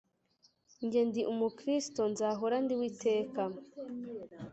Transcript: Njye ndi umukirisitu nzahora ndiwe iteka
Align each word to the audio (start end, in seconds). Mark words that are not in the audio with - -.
Njye 0.85 1.01
ndi 1.07 1.21
umukirisitu 1.31 2.01
nzahora 2.11 2.55
ndiwe 2.63 2.85
iteka 2.91 3.41